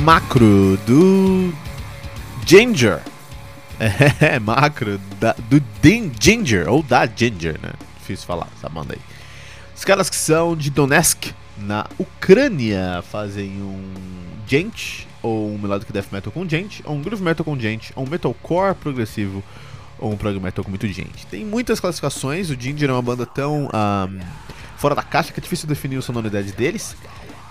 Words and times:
Macro 0.00 0.76
do 0.86 1.52
Ginger. 2.46 3.00
É, 4.20 4.38
macro 4.38 5.00
da, 5.18 5.34
do 5.50 5.60
Din 5.82 6.12
Ginger, 6.20 6.68
ou 6.68 6.84
da 6.84 7.04
Ginger, 7.04 7.58
né? 7.60 7.72
Difícil 7.98 8.26
falar 8.26 8.46
essa 8.56 8.68
banda 8.68 8.94
aí. 8.94 9.00
Os 9.74 9.84
caras 9.84 10.08
que 10.08 10.14
são 10.14 10.54
de 10.54 10.70
Donetsk, 10.70 11.32
na 11.58 11.88
Ucrânia, 11.98 13.02
fazem 13.10 13.60
um 13.60 13.92
gent, 14.46 15.06
ou 15.20 15.52
um 15.52 15.58
melodic 15.58 15.92
death 15.92 16.12
metal 16.12 16.32
com 16.32 16.48
gent, 16.48 16.80
ou 16.84 16.94
um 16.94 17.02
groove 17.02 17.24
metal 17.24 17.44
com 17.44 17.58
gent, 17.58 17.90
ou 17.96 18.06
um 18.06 18.08
metalcore 18.08 18.76
progressivo, 18.76 19.42
ou 19.98 20.12
um 20.12 20.16
prog 20.16 20.38
metal 20.38 20.64
com 20.64 20.70
muito 20.70 20.86
gente. 20.86 21.26
Tem 21.26 21.44
muitas 21.44 21.80
classificações, 21.80 22.50
o 22.50 22.54
Ginger 22.54 22.90
é 22.90 22.92
uma 22.92 23.02
banda 23.02 23.26
tão 23.26 23.64
um, 23.66 24.20
fora 24.76 24.94
da 24.94 25.02
caixa 25.02 25.32
que 25.32 25.40
é 25.40 25.42
difícil 25.42 25.68
definir 25.68 25.98
a 25.98 26.02
sonoridade 26.02 26.52
deles. 26.52 26.94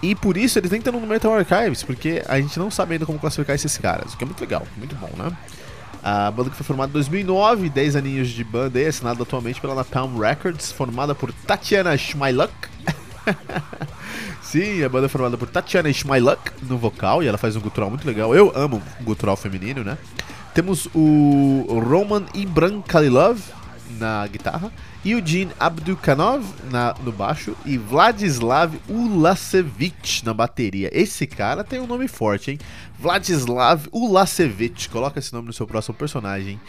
E 0.01 0.15
por 0.15 0.35
isso 0.35 0.57
eles 0.57 0.71
nem 0.71 0.79
estão 0.79 0.93
no 0.93 1.05
Metal 1.05 1.33
Archives, 1.33 1.83
porque 1.83 2.23
a 2.27 2.39
gente 2.39 2.57
não 2.57 2.71
sabe 2.71 2.93
ainda 2.93 3.05
como 3.05 3.19
classificar 3.19 3.55
esses 3.55 3.77
caras, 3.77 4.13
o 4.13 4.17
que 4.17 4.23
é 4.23 4.27
muito 4.27 4.41
legal, 4.41 4.65
muito 4.77 4.95
bom, 4.95 5.09
né? 5.15 5.31
A 6.03 6.31
banda 6.31 6.49
que 6.49 6.55
foi 6.55 6.65
formada 6.65 6.89
em 6.89 6.93
2009, 6.93 7.69
10 7.69 7.95
aninhos 7.95 8.29
de 8.29 8.43
banda 8.43 8.79
aí, 8.79 8.87
assinada 8.87 9.21
atualmente 9.21 9.61
pela 9.61 9.75
Napalm 9.75 10.17
Records, 10.17 10.71
formada 10.71 11.13
por 11.13 11.31
Tatiana 11.31 11.95
Schmyluk. 11.95 12.51
Sim, 14.41 14.83
a 14.83 14.89
banda 14.89 15.05
é 15.05 15.09
formada 15.09 15.37
por 15.37 15.47
Tatiana 15.47 15.93
Schmyluk 15.93 16.51
no 16.63 16.79
vocal, 16.79 17.21
e 17.21 17.27
ela 17.27 17.37
faz 17.37 17.55
um 17.55 17.61
gutural 17.61 17.91
muito 17.91 18.07
legal. 18.07 18.33
Eu 18.33 18.51
amo 18.55 18.81
gutural 19.01 19.37
feminino, 19.37 19.83
né? 19.83 19.95
Temos 20.55 20.87
o 20.95 21.79
Roman 21.87 22.25
Ibran 22.33 22.81
Kalilov 22.81 23.39
na 23.97 24.25
guitarra, 24.27 24.71
Eugene 25.03 25.51
Abdukhanov 25.59 26.45
na, 26.69 26.95
no 27.03 27.11
baixo 27.11 27.55
e 27.65 27.77
Vladislav 27.77 28.73
Ulasevich 28.87 30.23
na 30.25 30.33
bateria. 30.33 30.89
Esse 30.93 31.27
cara 31.27 31.63
tem 31.63 31.79
um 31.79 31.87
nome 31.87 32.07
forte, 32.07 32.51
hein? 32.51 32.59
Vladislav 32.99 33.87
Ulasevich. 33.91 34.89
Coloca 34.89 35.19
esse 35.19 35.33
nome 35.33 35.47
no 35.47 35.53
seu 35.53 35.67
próximo 35.67 35.95
personagem 35.95 36.59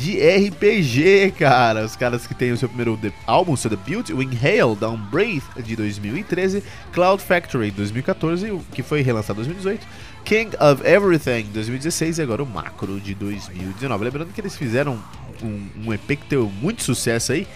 de 0.00 0.18
RPG, 0.18 1.34
cara. 1.38 1.84
Os 1.84 1.94
caras 1.94 2.26
que 2.26 2.34
têm 2.34 2.52
o 2.52 2.56
seu 2.56 2.68
primeiro 2.70 2.98
álbum, 3.26 3.54
seu 3.54 3.68
debut, 3.68 4.08
o 4.08 4.22
Inhale 4.22 4.74
Down 4.74 4.96
Breath 4.96 5.62
de 5.62 5.76
2013, 5.76 6.64
Cloud 6.90 7.22
Factory 7.22 7.70
de 7.70 7.76
2014, 7.76 8.60
que 8.72 8.82
foi 8.82 9.02
relançado 9.02 9.42
em 9.42 9.44
2018, 9.44 9.86
King 10.24 10.56
of 10.56 10.82
Everything 10.86 11.42
de 11.42 11.50
2016 11.50 12.18
e 12.18 12.22
agora 12.22 12.42
o 12.42 12.46
Macro 12.46 12.98
de 12.98 13.14
2019. 13.14 14.04
Lembrando 14.04 14.32
que 14.32 14.40
eles 14.40 14.56
fizeram 14.56 14.98
um, 15.42 15.68
um 15.84 15.92
EP 15.92 16.06
que 16.06 16.26
teve 16.28 16.50
muito 16.62 16.82
sucesso 16.82 17.32
aí, 17.32 17.46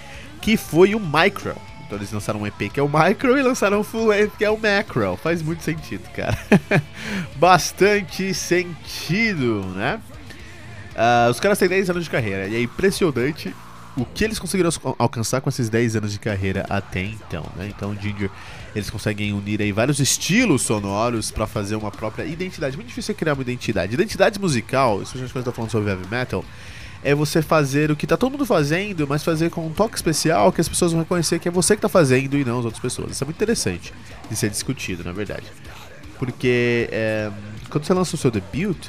que 0.42 0.58
foi 0.58 0.94
o 0.94 1.00
Micro. 1.00 1.56
Então 1.86 1.96
eles 1.96 2.12
lançaram 2.12 2.40
um 2.40 2.46
EP 2.46 2.70
que 2.70 2.78
é 2.78 2.82
o 2.82 2.90
Micro 2.90 3.38
e 3.38 3.42
lançaram 3.42 3.80
um 3.80 3.84
Full 3.84 4.08
Length 4.08 4.36
que 4.36 4.44
é 4.44 4.50
o 4.50 4.58
Macro. 4.58 5.16
Faz 5.16 5.40
muito 5.40 5.62
sentido, 5.62 6.06
cara. 6.10 6.38
Bastante 7.36 8.34
sentido, 8.34 9.64
né? 9.74 9.98
Uh, 10.94 11.30
os 11.30 11.40
caras 11.40 11.58
têm 11.58 11.68
10 11.68 11.90
anos 11.90 12.04
de 12.04 12.10
carreira 12.10 12.46
e 12.46 12.54
é 12.54 12.62
impressionante 12.62 13.54
o 13.96 14.04
que 14.04 14.24
eles 14.24 14.38
conseguiram 14.38 14.70
alcançar 14.98 15.40
com 15.40 15.48
esses 15.48 15.68
10 15.68 15.96
anos 15.96 16.12
de 16.12 16.18
carreira 16.18 16.66
até 16.68 17.02
então, 17.02 17.46
né? 17.56 17.72
Então, 17.74 17.94
Ginger, 17.94 18.30
eles 18.74 18.90
conseguem 18.90 19.32
unir 19.32 19.62
aí 19.62 19.70
vários 19.70 20.00
estilos 20.00 20.62
sonoros 20.62 21.30
para 21.30 21.46
fazer 21.46 21.76
uma 21.76 21.90
própria 21.90 22.24
identidade. 22.24 22.76
Muito 22.76 22.88
difícil 22.88 23.12
é 23.12 23.14
criar 23.14 23.34
uma 23.34 23.42
identidade. 23.42 23.94
Identidade 23.94 24.40
musical, 24.40 24.96
quando 24.96 25.14
a 25.14 25.26
gente 25.26 25.44
tá 25.44 25.52
falando 25.52 25.70
sobre 25.70 25.90
heavy 25.90 26.06
metal, 26.10 26.44
é 27.04 27.14
você 27.14 27.40
fazer 27.40 27.90
o 27.90 27.96
que 27.96 28.06
tá 28.06 28.16
todo 28.16 28.32
mundo 28.32 28.46
fazendo, 28.46 29.06
mas 29.06 29.22
fazer 29.22 29.50
com 29.50 29.66
um 29.66 29.70
toque 29.70 29.94
especial 29.94 30.50
que 30.50 30.60
as 30.60 30.68
pessoas 30.68 30.90
vão 30.90 31.02
reconhecer 31.02 31.38
que 31.38 31.46
é 31.46 31.50
você 31.50 31.76
que 31.76 31.82
tá 31.82 31.88
fazendo 31.88 32.36
e 32.36 32.44
não 32.44 32.58
as 32.58 32.64
outras 32.64 32.82
pessoas. 32.82 33.12
Isso 33.12 33.22
é 33.22 33.26
muito 33.26 33.36
interessante 33.36 33.92
de 34.28 34.34
ser 34.34 34.50
discutido, 34.50 35.04
na 35.04 35.12
verdade. 35.12 35.46
Porque 36.18 36.88
é, 36.90 37.30
quando 37.70 37.84
você 37.84 37.94
lança 37.94 38.16
o 38.16 38.18
seu 38.18 38.30
debut, 38.30 38.88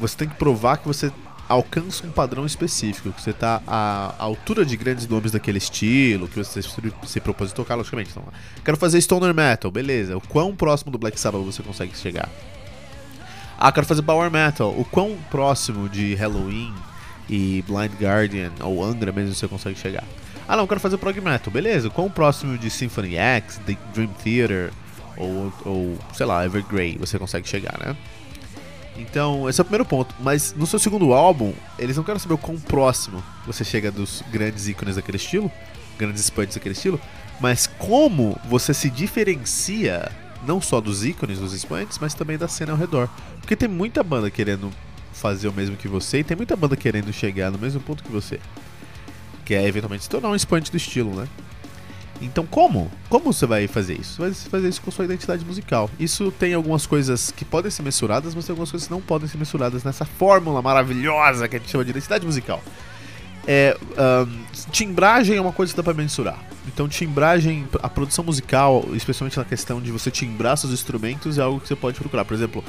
você 0.00 0.16
tem 0.16 0.28
que 0.28 0.34
provar 0.34 0.78
que 0.78 0.88
você 0.88 1.12
alcança 1.52 2.06
um 2.06 2.10
padrão 2.10 2.46
específico, 2.46 3.12
que 3.12 3.20
você 3.20 3.30
está 3.30 3.60
à 3.66 4.14
altura 4.18 4.64
de 4.64 4.76
grandes 4.76 5.06
nomes 5.06 5.32
daquele 5.32 5.58
estilo, 5.58 6.26
que 6.26 6.36
você 6.36 6.60
se 6.62 7.20
propôs 7.20 7.52
a 7.52 7.54
tocar, 7.54 7.74
logicamente. 7.74 8.10
Então, 8.10 8.24
quero 8.64 8.76
fazer 8.76 9.00
Stoner 9.00 9.34
Metal, 9.34 9.70
beleza. 9.70 10.16
O 10.16 10.20
quão 10.20 10.54
próximo 10.56 10.90
do 10.90 10.98
Black 10.98 11.18
Sabbath 11.20 11.42
você 11.44 11.62
consegue 11.62 11.96
chegar? 11.96 12.28
Ah, 13.58 13.70
quero 13.70 13.86
fazer 13.86 14.02
Power 14.02 14.30
Metal. 14.30 14.70
O 14.70 14.84
quão 14.84 15.16
próximo 15.30 15.88
de 15.88 16.14
Halloween 16.14 16.72
e 17.28 17.62
Blind 17.68 17.92
Guardian 18.00 18.50
ou 18.60 18.82
Angra 18.82 19.12
mesmo 19.12 19.34
você 19.34 19.46
consegue 19.46 19.78
chegar? 19.78 20.04
Ah, 20.48 20.56
não, 20.56 20.66
quero 20.66 20.80
fazer 20.80 20.98
Prog 20.98 21.20
Metal, 21.20 21.52
beleza. 21.52 21.88
O 21.88 21.90
quão 21.90 22.10
próximo 22.10 22.58
de 22.58 22.68
Symphony 22.70 23.16
X, 23.16 23.60
Dream 23.94 24.08
Theater 24.24 24.72
ou, 25.16 25.52
ou 25.64 25.98
sei 26.14 26.26
lá, 26.26 26.44
Evergrey 26.44 26.96
você 26.98 27.18
consegue 27.18 27.48
chegar, 27.48 27.78
né? 27.78 27.96
Então, 28.96 29.48
esse 29.48 29.60
é 29.60 29.62
o 29.62 29.64
primeiro 29.64 29.84
ponto. 29.84 30.14
Mas 30.20 30.54
no 30.54 30.66
seu 30.66 30.78
segundo 30.78 31.12
álbum, 31.12 31.52
eles 31.78 31.96
não 31.96 32.04
querem 32.04 32.18
saber 32.18 32.34
o 32.34 32.38
quão 32.38 32.58
próximo 32.58 33.22
você 33.46 33.64
chega 33.64 33.90
dos 33.90 34.22
grandes 34.30 34.68
ícones 34.68 34.96
daquele 34.96 35.16
estilo, 35.16 35.50
grandes 35.98 36.20
expoentes 36.20 36.56
daquele 36.56 36.74
estilo, 36.74 37.00
mas 37.40 37.66
como 37.66 38.38
você 38.48 38.74
se 38.74 38.90
diferencia 38.90 40.10
não 40.46 40.60
só 40.60 40.80
dos 40.80 41.04
ícones, 41.04 41.38
dos 41.38 41.52
expoentes, 41.52 41.98
mas 41.98 42.14
também 42.14 42.36
da 42.36 42.48
cena 42.48 42.72
ao 42.72 42.78
redor. 42.78 43.08
Porque 43.40 43.56
tem 43.56 43.68
muita 43.68 44.02
banda 44.02 44.30
querendo 44.30 44.70
fazer 45.12 45.48
o 45.48 45.52
mesmo 45.52 45.76
que 45.76 45.88
você 45.88 46.18
e 46.18 46.24
tem 46.24 46.36
muita 46.36 46.56
banda 46.56 46.76
querendo 46.76 47.12
chegar 47.12 47.50
no 47.50 47.58
mesmo 47.58 47.80
ponto 47.80 48.02
que 48.02 48.10
você. 48.10 48.40
Que 49.44 49.54
é 49.54 49.66
eventualmente 49.66 50.04
se 50.04 50.10
tornar 50.10 50.30
um 50.30 50.34
expoente 50.34 50.70
do 50.70 50.76
estilo, 50.76 51.14
né? 51.14 51.28
Então 52.22 52.46
como? 52.46 52.90
Como 53.08 53.32
você 53.32 53.46
vai 53.46 53.66
fazer 53.66 54.00
isso? 54.00 54.16
Você 54.16 54.22
vai 54.22 54.32
fazer 54.32 54.68
isso 54.68 54.80
com 54.82 54.90
sua 54.90 55.04
identidade 55.04 55.44
musical. 55.44 55.90
Isso 55.98 56.32
tem 56.32 56.54
algumas 56.54 56.86
coisas 56.86 57.30
que 57.30 57.44
podem 57.44 57.70
ser 57.70 57.82
mensuradas, 57.82 58.34
mas 58.34 58.44
tem 58.44 58.52
algumas 58.52 58.70
coisas 58.70 58.86
que 58.86 58.92
não 58.92 59.00
podem 59.00 59.28
ser 59.28 59.38
mensuradas 59.38 59.84
nessa 59.84 60.04
fórmula 60.04 60.62
maravilhosa 60.62 61.48
que 61.48 61.56
a 61.56 61.58
gente 61.58 61.70
chama 61.70 61.84
de 61.84 61.90
identidade 61.90 62.24
musical. 62.24 62.62
É, 63.46 63.76
timbragem 64.70 65.36
é 65.36 65.40
uma 65.40 65.52
coisa 65.52 65.72
que 65.72 65.76
dá 65.76 65.82
pra 65.82 65.94
mensurar. 65.94 66.38
Então, 66.66 66.88
timbragem, 66.88 67.66
a 67.82 67.88
produção 67.88 68.24
musical, 68.24 68.88
especialmente 68.92 69.36
na 69.36 69.44
questão 69.44 69.80
de 69.80 69.90
você 69.90 70.10
timbrar 70.10 70.56
seus 70.56 70.72
instrumentos, 70.72 71.38
é 71.38 71.42
algo 71.42 71.60
que 71.60 71.66
você 71.66 71.74
pode 71.74 71.98
procurar. 71.98 72.24
Por 72.24 72.34
exemplo, 72.34 72.64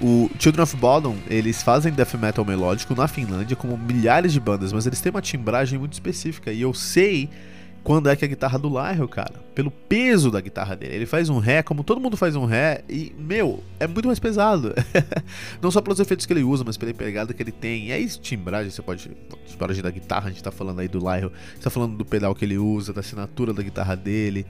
o 0.00 0.28
Children 0.38 0.64
of 0.64 0.76
Bodom, 0.76 1.16
eles 1.28 1.62
fazem 1.62 1.92
death 1.92 2.14
metal 2.14 2.44
melódico 2.44 2.94
na 2.94 3.06
Finlândia, 3.06 3.56
como 3.56 3.78
milhares 3.78 4.32
de 4.32 4.40
bandas, 4.40 4.72
mas 4.72 4.84
eles 4.84 5.00
têm 5.00 5.10
uma 5.10 5.22
timbragem 5.22 5.78
muito 5.78 5.92
específica. 5.92 6.52
E 6.52 6.60
eu 6.60 6.74
sei 6.74 7.30
quando 7.86 8.10
é 8.10 8.16
que 8.16 8.24
a 8.24 8.28
guitarra 8.28 8.58
do 8.58 8.68
Lyle, 8.68 9.06
cara, 9.06 9.34
pelo 9.54 9.70
peso 9.70 10.28
da 10.28 10.40
guitarra 10.40 10.74
dele, 10.74 10.96
ele 10.96 11.06
faz 11.06 11.28
um 11.28 11.38
ré 11.38 11.62
como 11.62 11.84
todo 11.84 12.00
mundo 12.00 12.16
faz 12.16 12.34
um 12.34 12.44
ré 12.44 12.82
e, 12.88 13.14
meu, 13.16 13.62
é 13.78 13.86
muito 13.86 14.06
mais 14.06 14.18
pesado. 14.18 14.74
Não 15.62 15.70
só 15.70 15.80
pelos 15.80 16.00
efeitos 16.00 16.26
que 16.26 16.32
ele 16.32 16.42
usa, 16.42 16.64
mas 16.66 16.76
pela 16.76 16.92
pegada 16.92 17.32
que 17.32 17.40
ele 17.40 17.52
tem. 17.52 17.86
E 17.86 17.92
aí, 17.92 18.08
timbragem, 18.08 18.72
você 18.72 18.82
pode. 18.82 19.08
Timbragem 19.46 19.84
da 19.84 19.90
guitarra, 19.92 20.26
a 20.26 20.30
gente 20.32 20.42
tá 20.42 20.50
falando 20.50 20.80
aí 20.80 20.88
do 20.88 20.98
Lyle, 20.98 21.30
você 21.54 21.62
tá 21.62 21.70
falando 21.70 21.96
do 21.96 22.04
pedal 22.04 22.34
que 22.34 22.44
ele 22.44 22.58
usa, 22.58 22.92
da 22.92 22.98
assinatura 22.98 23.54
da 23.54 23.62
guitarra 23.62 23.94
dele. 23.94 24.44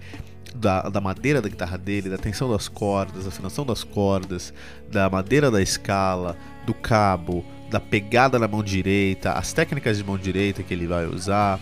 Da, 0.54 0.88
da 0.88 1.02
madeira 1.02 1.42
da 1.42 1.50
guitarra 1.50 1.76
dele, 1.76 2.08
da 2.08 2.16
tensão 2.16 2.50
das 2.50 2.68
cordas, 2.68 3.24
da 3.24 3.28
afinação 3.28 3.66
das 3.66 3.84
cordas, 3.84 4.54
da 4.90 5.10
madeira 5.10 5.50
da 5.50 5.60
escala, 5.60 6.38
do 6.64 6.72
cabo, 6.72 7.44
da 7.70 7.78
pegada 7.78 8.38
na 8.38 8.48
mão 8.48 8.62
direita, 8.62 9.32
as 9.32 9.52
técnicas 9.52 9.98
de 9.98 10.04
mão 10.04 10.16
direita 10.16 10.62
que 10.62 10.72
ele 10.72 10.86
vai 10.86 11.04
usar, 11.04 11.60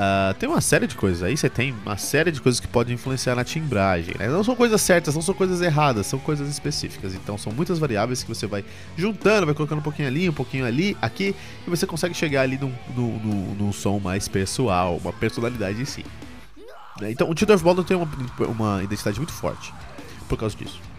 Uh, 0.00 0.32
tem 0.38 0.48
uma 0.48 0.62
série 0.62 0.86
de 0.86 0.94
coisas 0.94 1.22
aí, 1.22 1.36
você 1.36 1.50
tem 1.50 1.74
uma 1.84 1.98
série 1.98 2.32
de 2.32 2.40
coisas 2.40 2.58
que 2.58 2.66
podem 2.66 2.94
influenciar 2.94 3.34
na 3.34 3.44
timbragem. 3.44 4.14
Né? 4.18 4.28
Não 4.28 4.42
são 4.42 4.56
coisas 4.56 4.80
certas, 4.80 5.14
não 5.14 5.20
são 5.20 5.34
coisas 5.34 5.60
erradas, 5.60 6.06
são 6.06 6.18
coisas 6.18 6.48
específicas. 6.48 7.14
Então 7.14 7.36
são 7.36 7.52
muitas 7.52 7.78
variáveis 7.78 8.22
que 8.22 8.28
você 8.30 8.46
vai 8.46 8.64
juntando, 8.96 9.44
vai 9.44 9.54
colocando 9.54 9.80
um 9.80 9.82
pouquinho 9.82 10.08
ali, 10.08 10.26
um 10.26 10.32
pouquinho 10.32 10.64
ali, 10.64 10.96
aqui, 11.02 11.36
e 11.66 11.68
você 11.68 11.86
consegue 11.86 12.14
chegar 12.14 12.40
ali 12.40 12.56
num, 12.56 12.72
num, 12.96 13.18
num, 13.18 13.54
num 13.56 13.72
som 13.74 13.98
mais 13.98 14.26
pessoal, 14.26 14.96
uma 14.96 15.12
personalidade 15.12 15.82
em 15.82 15.84
si. 15.84 16.06
Né? 16.98 17.10
Então 17.10 17.28
o 17.28 17.32
of 17.32 17.62
Baldwin 17.62 17.84
tem 17.84 17.96
uma, 17.98 18.08
uma 18.46 18.82
identidade 18.82 19.18
muito 19.18 19.34
forte 19.34 19.70
por 20.30 20.38
causa 20.38 20.56
disso 20.56 20.89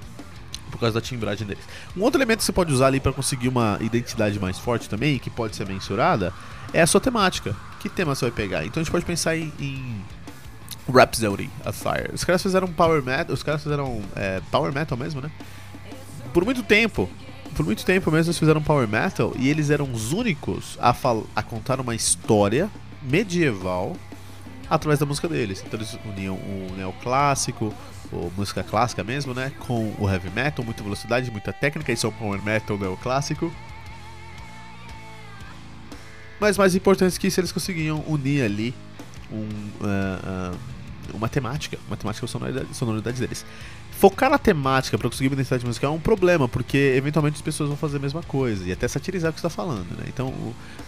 por 0.71 0.79
causa 0.79 0.99
da 0.99 1.01
timbragem 1.01 1.45
deles. 1.45 1.63
Um 1.95 2.01
outro 2.01 2.17
elemento 2.17 2.39
que 2.39 2.45
você 2.45 2.51
pode 2.51 2.73
usar 2.73 2.87
ali 2.87 2.99
para 2.99 3.13
conseguir 3.13 3.49
uma 3.49 3.77
identidade 3.81 4.39
mais 4.39 4.57
forte 4.57 4.89
também, 4.89 5.19
que 5.19 5.29
pode 5.29 5.55
ser 5.55 5.67
mensurada, 5.67 6.33
é 6.73 6.81
a 6.81 6.87
sua 6.87 7.01
temática. 7.01 7.55
Que 7.79 7.89
tema 7.89 8.15
você 8.15 8.25
vai 8.25 8.31
pegar? 8.31 8.65
Então 8.65 8.81
a 8.81 8.83
gente 8.83 8.91
pode 8.91 9.05
pensar 9.05 9.35
em, 9.35 9.51
em 9.59 10.01
Rhapsody 10.91 11.49
of 11.65 11.79
Fire. 11.79 12.09
Os 12.13 12.23
caras 12.23 12.41
fizeram 12.41 12.67
power 12.67 13.03
metal, 13.03 13.33
os 13.33 13.43
caras 13.43 13.61
fizeram 13.61 14.01
é, 14.15 14.41
power 14.51 14.73
metal 14.73 14.97
mesmo, 14.97 15.21
né? 15.21 15.29
Por 16.33 16.45
muito 16.45 16.63
tempo, 16.63 17.09
por 17.55 17.65
muito 17.65 17.83
tempo 17.85 18.09
mesmo 18.09 18.29
eles 18.29 18.39
fizeram 18.39 18.61
power 18.61 18.87
metal 18.87 19.33
e 19.37 19.49
eles 19.49 19.69
eram 19.69 19.91
os 19.91 20.13
únicos 20.13 20.77
a, 20.79 20.95
a 21.35 21.43
contar 21.43 21.79
uma 21.81 21.93
história 21.93 22.69
medieval 23.01 23.95
através 24.69 24.99
da 24.99 25.05
música 25.05 25.27
deles. 25.27 25.61
Então 25.65 25.77
eles 25.77 25.97
uniam 26.05 26.35
o 26.35 26.73
neoclássico, 26.77 27.73
ou 28.11 28.31
música 28.35 28.63
clássica 28.63 29.03
mesmo, 29.03 29.33
né, 29.33 29.51
com 29.59 29.93
o 29.97 30.09
heavy 30.09 30.29
metal, 30.29 30.63
muita 30.65 30.83
velocidade, 30.83 31.31
muita 31.31 31.53
técnica, 31.53 31.91
isso 31.91 32.05
é 32.05 32.09
um 32.09 32.13
power 32.13 32.43
metal 32.43 32.77
neoclássico. 32.77 33.51
Mas 36.39 36.57
mais 36.57 36.75
importante 36.75 37.19
que 37.19 37.27
isso, 37.27 37.39
eles 37.39 37.51
conseguiam 37.51 38.03
unir 38.07 38.43
ali 38.43 38.73
um, 39.31 39.37
uh, 39.37 40.53
uh, 40.53 40.57
uma 41.13 41.29
temática, 41.29 41.77
uma 41.87 41.95
temática 41.95 42.25
sonoridade, 42.27 42.75
sonoridade 42.75 43.19
deles. 43.19 43.45
Focar 43.91 44.31
na 44.31 44.39
temática 44.39 44.97
para 44.97 45.07
conseguir 45.07 45.27
uma 45.27 45.35
identidade 45.35 45.63
musical 45.63 45.93
é 45.93 45.95
um 45.95 45.99
problema, 45.99 46.49
porque 46.49 46.95
eventualmente 46.97 47.35
as 47.35 47.41
pessoas 47.41 47.69
vão 47.69 47.77
fazer 47.77 47.97
a 47.97 47.99
mesma 47.99 48.23
coisa 48.23 48.67
e 48.67 48.71
até 48.71 48.87
satirizar 48.87 49.29
o 49.29 49.33
que 49.33 49.37
está 49.37 49.49
falando, 49.49 49.95
né? 49.95 50.05
Então, 50.07 50.33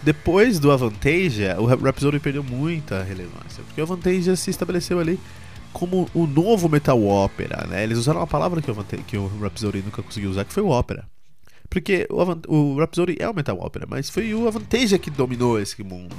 depois 0.02 0.58
do 0.58 0.72
Avantasia, 0.72 1.54
o 1.60 1.66
Rhapsody 1.66 2.18
perdeu 2.18 2.42
muita 2.42 3.04
relevância, 3.04 3.62
porque 3.64 3.80
o 3.80 3.84
Avantasia 3.84 4.34
se 4.34 4.50
estabeleceu 4.50 4.98
ali 4.98 5.20
como 5.74 6.08
o 6.14 6.26
novo 6.26 6.68
metal 6.68 7.04
ópera, 7.04 7.66
né? 7.66 7.82
Eles 7.82 7.98
usaram 7.98 8.20
uma 8.20 8.26
palavra 8.26 8.62
que 8.62 8.72
que 9.02 9.18
o 9.18 9.26
Rhapsody 9.40 9.82
nunca 9.82 10.02
conseguiu 10.02 10.30
usar, 10.30 10.44
que 10.44 10.52
foi 10.52 10.62
o 10.62 10.68
ópera. 10.68 11.04
Porque 11.68 12.06
o, 12.08 12.54
o 12.54 12.78
Rhapsody 12.78 13.16
é 13.18 13.28
o 13.28 13.34
metal 13.34 13.58
ópera, 13.58 13.84
mas 13.88 14.08
foi 14.08 14.32
o 14.32 14.46
Avantasia 14.46 14.98
que 14.98 15.10
dominou 15.10 15.60
esse 15.60 15.82
mundo 15.82 16.14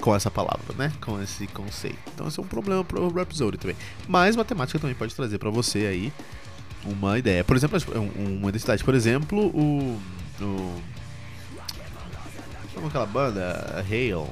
com 0.00 0.14
essa 0.14 0.30
palavra, 0.30 0.74
né? 0.76 0.92
Com 1.00 1.22
esse 1.22 1.46
conceito. 1.46 1.98
Então 2.12 2.26
esse 2.26 2.40
é 2.40 2.42
um 2.42 2.46
problema 2.46 2.82
para 2.82 3.00
o 3.00 3.08
Rhapsody 3.08 3.56
também. 3.56 3.76
Mas 4.08 4.34
matemática 4.34 4.78
também 4.80 4.96
pode 4.96 5.14
trazer 5.14 5.38
para 5.38 5.50
você 5.50 5.86
aí 5.86 6.12
uma 6.84 7.16
ideia. 7.18 7.44
Por 7.44 7.56
exemplo, 7.56 7.78
uma 8.16 8.48
identidade. 8.48 8.82
Por 8.82 8.94
exemplo, 8.94 9.46
o... 9.46 10.00
o 10.40 10.82
Chama 12.74 12.88
aquela 12.88 13.06
banda? 13.06 13.84
Hail. 13.88 14.28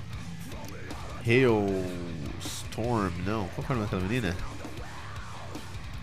Hail 1.25 1.85
Storm, 2.41 3.13
não. 3.25 3.47
Qual 3.55 3.65
foi 3.65 3.77
o 3.77 3.79
nome 3.79 3.91
daquela 3.91 4.03
menina? 4.03 4.56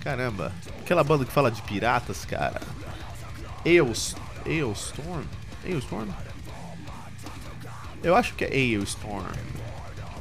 Caramba. 0.04 0.52
Aquela 0.82 1.04
banda 1.04 1.24
que 1.24 1.32
fala 1.32 1.50
de 1.50 1.62
piratas, 1.62 2.26
cara. 2.26 2.62
Eos? 3.66 4.16
Aeostorm? 4.46 5.24
Eu 8.04 8.16
acho 8.16 8.34
que 8.34 8.44
é 8.44 8.52
Aeostorm. 8.52 9.24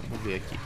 Vamos 0.08 0.24
ver 0.24 0.36
aqui. 0.36 0.58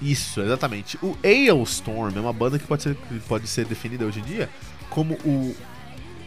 Isso, 0.00 0.40
exatamente. 0.40 0.96
O 1.02 1.18
Aeostorm 1.24 2.16
é 2.16 2.20
uma 2.20 2.32
banda 2.32 2.56
que 2.56 2.66
pode 2.66 2.84
ser, 2.84 2.96
pode 3.26 3.48
ser 3.48 3.64
definida 3.66 4.04
hoje 4.04 4.20
em 4.20 4.22
dia 4.24 4.48
como 4.88 5.14
o 5.24 5.56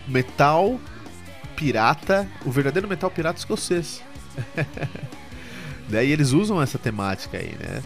metal 0.07 0.77
pirata, 1.55 2.27
o 2.45 2.51
verdadeiro 2.51 2.87
metal 2.87 3.09
pirata 3.09 3.39
escocês. 3.39 4.03
Daí 5.87 6.11
eles 6.11 6.31
usam 6.31 6.61
essa 6.61 6.77
temática 6.77 7.37
aí, 7.37 7.55
né? 7.57 7.81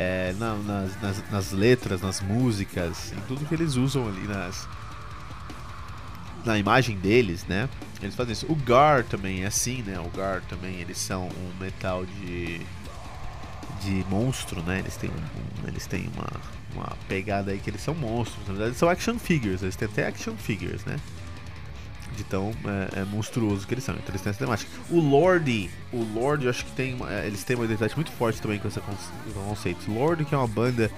É, 0.00 0.32
na, 0.38 0.54
nas, 0.54 1.02
nas, 1.02 1.30
nas, 1.30 1.52
letras, 1.52 2.00
nas 2.00 2.20
músicas, 2.20 3.12
em 3.12 3.20
tudo 3.22 3.44
que 3.44 3.52
eles 3.52 3.74
usam 3.74 4.06
ali 4.06 4.28
nas, 4.28 4.68
na 6.44 6.56
imagem 6.56 6.96
deles, 6.96 7.44
né? 7.48 7.68
Eles 8.00 8.14
fazem 8.14 8.32
isso. 8.32 8.46
O 8.48 8.54
Gar 8.54 9.02
também 9.02 9.42
é 9.42 9.48
assim, 9.48 9.82
né? 9.82 9.98
O 9.98 10.08
Gar 10.16 10.40
também, 10.42 10.76
eles 10.76 10.98
são 10.98 11.26
um 11.26 11.58
metal 11.58 12.06
de 12.06 12.60
de 13.82 14.04
monstro, 14.08 14.62
né? 14.62 14.80
Eles 14.80 14.96
têm, 14.96 15.10
um, 15.10 15.68
eles 15.68 15.86
têm 15.86 16.10
uma, 16.14 16.30
uma 16.74 16.96
pegada 17.08 17.50
aí 17.50 17.58
que 17.58 17.70
eles 17.70 17.80
são 17.80 17.94
monstros. 17.94 18.46
Na 18.46 18.54
verdade, 18.54 18.76
são 18.76 18.88
action 18.88 19.18
figures. 19.18 19.62
Eles 19.62 19.76
têm 19.76 19.88
até 19.88 20.06
action 20.06 20.34
figures, 20.36 20.84
né? 20.84 20.96
De 22.16 22.24
tão 22.24 22.52
é, 22.64 23.00
é 23.00 23.04
monstruoso 23.04 23.66
que 23.66 23.74
eles 23.74 23.84
são. 23.84 23.94
Então 23.94 24.08
eles 24.08 24.20
têm 24.20 24.30
essa 24.30 24.38
temática. 24.38 24.70
O 24.90 24.98
Lorde, 24.98 25.70
o 25.92 26.02
Lorde, 26.02 26.44
eu 26.44 26.50
acho 26.50 26.64
que 26.64 26.72
tem 26.72 26.94
uma, 26.94 27.12
eles 27.12 27.44
têm 27.44 27.56
uma 27.56 27.64
identidade 27.64 27.94
muito 27.94 28.10
forte 28.12 28.40
também 28.40 28.58
com 28.58 28.68
esse 28.68 28.80
conceito. 29.34 29.90
Lorde, 29.90 30.24
que 30.24 30.34
é 30.34 30.38
uma 30.38 30.48
banda 30.48 30.90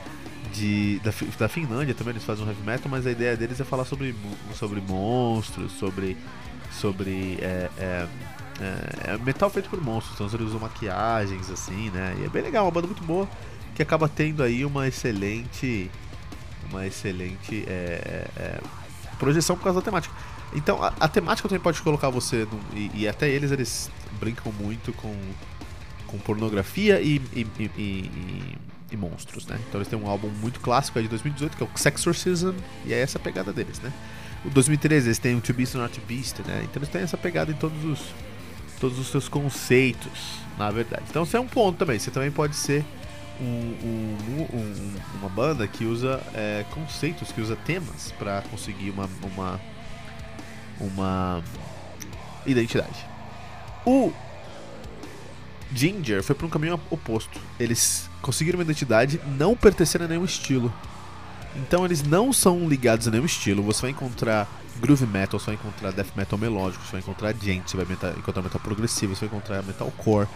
de, 0.52 1.00
da, 1.00 1.12
da 1.38 1.48
Finlândia 1.48 1.94
também, 1.94 2.12
eles 2.12 2.24
fazem 2.24 2.44
um 2.44 2.48
heavy 2.48 2.62
metal, 2.62 2.90
mas 2.90 3.06
a 3.06 3.10
ideia 3.10 3.36
deles 3.36 3.60
é 3.60 3.64
falar 3.64 3.84
sobre, 3.84 4.14
sobre 4.54 4.80
monstros, 4.80 5.72
sobre. 5.72 6.16
sobre. 6.70 7.38
É, 7.40 7.70
é, 7.78 8.06
é, 8.60 9.12
é 9.12 9.18
metal 9.18 9.48
feito 9.48 9.70
por 9.70 9.82
monstros, 9.82 10.14
então 10.14 10.26
eles 10.26 10.48
usam 10.48 10.60
maquiagens 10.60 11.50
assim, 11.50 11.90
né? 11.90 12.16
E 12.20 12.24
é 12.24 12.28
bem 12.28 12.42
legal, 12.42 12.64
uma 12.64 12.70
banda 12.70 12.86
muito 12.86 13.02
boa 13.02 13.28
que 13.74 13.82
acaba 13.82 14.08
tendo 14.08 14.42
aí 14.42 14.64
uma 14.64 14.86
excelente. 14.86 15.90
Uma 16.68 16.86
excelente 16.86 17.64
é, 17.66 18.28
é, 18.36 18.42
é 18.42 18.60
projeção 19.18 19.56
por 19.56 19.64
causa 19.64 19.80
da 19.80 19.84
temática. 19.84 20.14
Então 20.54 20.82
a, 20.82 20.92
a 21.00 21.08
temática 21.08 21.48
também 21.48 21.62
pode 21.62 21.80
colocar 21.82 22.10
você 22.10 22.46
e, 22.74 22.90
e, 22.94 23.08
até 23.08 23.28
eles 23.28 23.50
eles 23.52 23.90
brincam 24.18 24.52
muito 24.52 24.92
com, 24.94 25.14
com 26.06 26.18
pornografia 26.18 27.00
e, 27.00 27.20
e, 27.34 28.56
e 28.90 28.96
monstros, 28.96 29.46
né? 29.46 29.58
Então 29.68 29.80
eles 29.80 29.88
têm 29.88 29.98
um 29.98 30.08
álbum 30.08 30.28
muito 30.28 30.58
clássico 30.60 30.98
é 30.98 31.02
de 31.02 31.08
2018 31.08 31.56
que 31.56 31.62
é 31.62 31.66
o 31.66 31.70
Sexorcism 31.78 32.52
e 32.84 32.92
é 32.92 33.00
essa 33.00 33.18
a 33.18 33.20
pegada 33.20 33.52
deles, 33.52 33.80
né? 33.80 33.92
O 34.44 34.50
2013 34.50 35.06
eles 35.08 35.18
têm 35.18 35.36
o 35.36 35.40
To 35.40 35.52
Beast 35.54 35.74
Not 35.74 35.98
to 35.98 36.04
Beast, 36.06 36.38
né? 36.40 36.62
Então 36.64 36.80
eles 36.80 36.88
têm 36.88 37.02
essa 37.02 37.16
pegada 37.16 37.50
em 37.52 37.54
todos 37.54 37.84
os 37.84 38.00
todos 38.80 38.98
os 38.98 39.08
seus 39.08 39.28
conceitos, 39.28 40.38
na 40.58 40.70
verdade. 40.70 41.02
Então 41.10 41.22
isso 41.24 41.36
é 41.36 41.40
um 41.40 41.46
ponto 41.46 41.76
também. 41.78 41.98
Você 41.98 42.10
também 42.10 42.30
pode 42.30 42.56
ser 42.56 42.82
um- 43.38 43.44
um- 43.44 44.46
um- 44.56 44.96
uma 45.18 45.28
banda 45.28 45.66
que 45.68 45.84
usa 45.84 46.18
é, 46.34 46.64
conceitos, 46.70 47.30
que 47.30 47.40
usa 47.42 47.54
temas 47.56 48.12
pra 48.18 48.42
conseguir 48.50 48.88
uma, 48.90 49.08
uma, 49.22 49.60
uma 50.80 51.42
identidade. 52.46 53.06
O 53.84 54.12
Ginger 55.74 56.22
foi 56.22 56.34
para 56.34 56.46
um 56.46 56.50
caminho 56.50 56.80
oposto. 56.90 57.40
Eles 57.58 58.08
conseguiram 58.20 58.58
uma 58.58 58.64
identidade 58.64 59.20
não 59.38 59.56
pertencendo 59.56 60.04
a 60.04 60.08
nenhum 60.08 60.24
estilo. 60.24 60.72
Então 61.56 61.84
eles 61.84 62.02
não 62.02 62.32
são 62.32 62.68
ligados 62.68 63.08
a 63.08 63.10
nenhum 63.10 63.24
estilo. 63.24 63.62
Você 63.62 63.82
vai 63.82 63.90
encontrar 63.90 64.48
groove 64.78 65.06
metal, 65.06 65.38
você 65.38 65.46
vai 65.46 65.54
encontrar 65.54 65.92
death 65.92 66.16
metal 66.16 66.38
melódico, 66.38 66.84
você 66.84 66.92
vai 66.92 67.00
encontrar 67.00 67.34
gente, 67.34 67.70
você 67.70 67.76
vai 67.76 67.86
encontrar 68.16 68.42
metal 68.42 68.60
progressivo, 68.60 69.14
você 69.14 69.26
vai 69.26 69.36
encontrar 69.36 69.62
metalcore. 69.62 70.28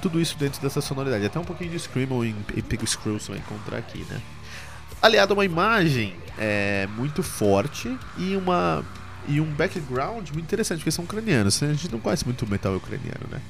Tudo 0.00 0.20
isso 0.20 0.36
dentro 0.38 0.60
dessa 0.60 0.80
sonoridade. 0.80 1.26
Até 1.26 1.38
um 1.38 1.44
pouquinho 1.44 1.70
de 1.70 1.78
screamo 1.78 2.24
e, 2.24 2.34
e 2.54 2.62
pig 2.62 2.86
screw 2.86 3.18
você 3.18 3.32
vai 3.32 3.40
encontrar 3.40 3.78
aqui, 3.78 4.04
né? 4.08 4.20
Aliado 5.00 5.32
a 5.32 5.36
uma 5.36 5.44
imagem 5.44 6.14
é, 6.38 6.88
muito 6.96 7.22
forte 7.22 7.96
e 8.16 8.36
uma 8.36 8.84
e 9.28 9.40
um 9.40 9.52
background 9.52 10.30
muito 10.30 10.46
interessante, 10.46 10.78
porque 10.78 10.90
são 10.90 11.04
ucranianos. 11.04 11.62
A 11.62 11.72
gente 11.72 11.92
não 11.92 12.00
conhece 12.00 12.24
muito 12.24 12.44
o 12.44 12.48
metal 12.48 12.74
ucraniano, 12.74 13.28
né? 13.30 13.40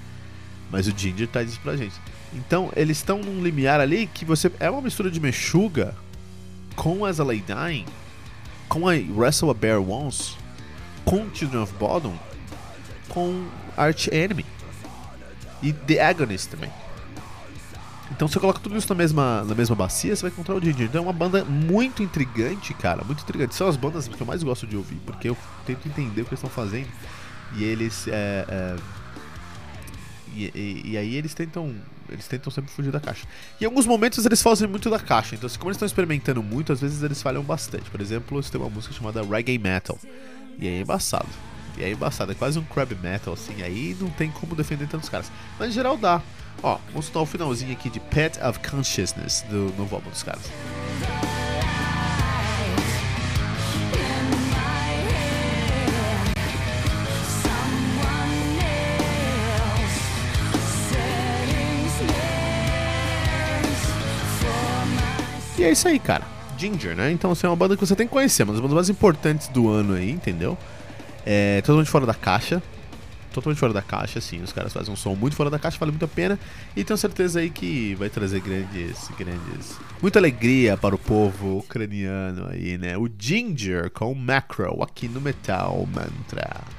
Mas 0.70 0.87
o 0.87 0.94
Ginger 0.94 1.28
traz 1.28 1.50
isso 1.50 1.61
pra 1.61 1.76
gente. 1.76 1.94
Então, 2.35 2.70
eles 2.76 2.99
estão 2.99 3.20
num 3.20 3.42
limiar 3.42 3.80
ali 3.80 4.06
que 4.06 4.25
você. 4.25 4.50
É 4.61 4.68
uma 4.68 4.82
mistura 4.82 5.11
de 5.11 5.18
Meshuga 5.20 5.94
com 6.76 7.04
As 7.04 7.20
a 7.20 7.25
Lay 7.25 7.42
Dying, 7.42 7.87
com 8.68 8.88
a 8.88 8.92
Wrestle 8.92 9.50
a 9.50 9.54
Bear 9.54 9.80
Once, 9.80 10.37
com 11.04 11.26
Children 11.32 11.62
of 11.62 11.73
Bodom, 11.75 12.18
com 13.08 13.47
Arch 13.76 14.08
Enemy 14.12 14.44
e 15.62 15.73
The 15.73 16.04
Agonist 16.04 16.50
também. 16.50 16.70
Então 18.11 18.27
você 18.27 18.41
coloca 18.41 18.59
tudo 18.59 18.77
isso 18.77 18.88
na 18.88 18.95
mesma, 18.95 19.45
na 19.45 19.55
mesma 19.55 19.77
bacia, 19.77 20.17
você 20.17 20.23
vai 20.23 20.31
encontrar 20.31 20.55
o 20.55 20.61
Ginger. 20.61 20.87
Então 20.87 21.00
é 21.03 21.05
uma 21.05 21.12
banda 21.12 21.45
muito 21.45 22.03
intrigante, 22.03 22.73
cara. 22.75 23.05
Muito 23.05 23.23
intrigante. 23.23 23.55
São 23.55 23.69
as 23.69 23.77
bandas 23.77 24.09
que 24.09 24.21
eu 24.21 24.27
mais 24.27 24.43
gosto 24.43 24.67
de 24.67 24.77
ouvir, 24.77 24.97
porque 25.05 25.29
eu 25.29 25.37
tento 25.67 25.87
entender 25.87 26.23
o 26.23 26.25
que 26.25 26.31
eles 26.31 26.43
estão 26.43 26.50
fazendo. 26.50 26.88
E 27.57 27.65
eles. 27.65 28.09
É, 28.09 28.45
é, 28.49 28.77
e, 30.35 30.45
e- 30.55 30.83
e 30.93 30.97
aí 30.99 31.15
eles 31.17 31.35
tentam. 31.35 31.75
Eles 32.11 32.27
tentam 32.27 32.50
sempre 32.50 32.71
fugir 32.71 32.91
da 32.91 32.99
caixa. 33.00 33.27
E 33.61 33.65
em 33.65 33.67
alguns 33.67 33.85
momentos 33.85 34.25
eles 34.25 34.41
fazem 34.41 34.67
muito 34.67 34.88
da 34.88 34.99
caixa. 34.99 35.35
Então, 35.35 35.47
assim, 35.47 35.59
como 35.59 35.69
eles 35.69 35.77
estão 35.77 35.85
experimentando 35.87 36.43
muito, 36.43 36.73
às 36.73 36.81
vezes 36.81 37.03
eles 37.03 37.21
falham 37.21 37.43
bastante. 37.43 37.91
Por 37.91 38.00
exemplo, 38.00 38.43
você 38.43 38.50
tem 38.50 38.59
uma 38.59 38.71
música 38.71 38.95
chamada 38.95 39.23
Reggae 39.23 39.59
Metal. 39.59 39.99
E 40.59 40.67
aí 40.67 40.75
é 40.77 40.81
embaçado. 40.81 41.29
E 41.77 41.85
aí 41.85 41.91
é 41.91 41.93
embaçado. 41.93 42.33
É 42.33 42.35
quase 42.35 42.59
um 42.59 42.65
crab 42.65 42.95
metal, 43.03 43.35
assim. 43.35 43.62
Aí 43.62 43.95
não 44.00 44.09
tem 44.09 44.31
como 44.31 44.55
defender 44.57 44.88
tantos 44.88 45.11
caras. 45.11 45.31
Mas 45.59 45.69
em 45.69 45.73
geral 45.73 45.99
dá. 45.99 46.23
Ó, 46.62 46.79
vamos 46.88 47.07
escutar 47.07 47.21
o 47.21 47.27
finalzinho 47.27 47.73
aqui 47.73 47.88
de 47.88 48.00
Pet 48.00 48.38
of 48.43 48.59
Consciousness 48.61 49.43
do 49.49 49.73
novo 49.77 49.95
álbum 49.95 50.11
dos 50.11 50.23
caras. 50.23 50.43
E 65.57 65.65
é 65.65 65.73
isso 65.73 65.88
aí, 65.88 65.99
cara. 65.99 66.25
Ginger, 66.57 66.97
né? 66.97 67.11
Então, 67.11 67.33
assim, 67.33 67.47
é 67.47 67.50
uma 67.50 67.57
banda 67.57 67.77
que 67.77 67.85
você 67.85 67.97
tem 67.97 68.07
que 68.07 68.12
conhecer, 68.12 68.45
uma 68.45 68.53
das 68.53 68.61
bandas 68.61 68.75
mais 68.75 68.88
importantes 68.88 69.49
do 69.49 69.69
ano 69.69 69.95
aí, 69.95 70.11
entendeu? 70.11 70.57
É 71.27 71.61
totalmente 71.62 71.91
fora 71.91 72.07
da 72.07 72.15
caixa. 72.15 72.62
Totalmente 73.32 73.58
fora 73.58 73.73
da 73.73 73.82
caixa, 73.82 74.18
assim. 74.18 74.42
Os 74.42 74.52
caras 74.52 74.73
fazem 74.73 74.92
um 74.92 74.97
som 74.97 75.14
muito 75.14 75.37
fora 75.37 75.50
da 75.50 75.58
caixa, 75.58 75.78
vale 75.78 75.92
muito 75.92 76.04
a 76.04 76.08
pena. 76.08 76.38
E 76.75 76.82
tenho 76.82 76.97
certeza 76.97 77.40
aí 77.40 77.50
que 77.50 77.94
vai 77.94 78.08
trazer 78.08 78.40
grandes, 78.40 79.08
grandes. 79.18 79.76
Muita 80.00 80.18
alegria 80.18 80.76
para 80.76 80.94
o 80.94 80.99
povo 80.99 81.58
ucraniano 81.58 82.49
aí, 82.50 82.78
né? 82.78 82.97
O 82.97 83.08
Ginger 83.18 83.90
com 83.90 84.12
o 84.12 84.14
Macro 84.14 84.82
aqui 84.82 85.08
no 85.08 85.20
Metal 85.20 85.87
Mantra. 85.87 86.78